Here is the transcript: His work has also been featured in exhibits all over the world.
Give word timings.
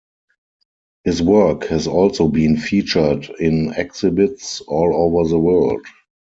His 1.03 1.21
work 1.21 1.65
has 1.67 1.85
also 1.85 2.27
been 2.27 2.57
featured 2.57 3.29
in 3.39 3.71
exhibits 3.75 4.59
all 4.61 4.91
over 4.95 5.29
the 5.29 5.37
world. 5.37 5.85